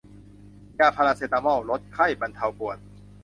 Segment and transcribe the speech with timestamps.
[0.79, 2.77] ยาพาราเซตามอล ลดไข้ บรรเทาปวด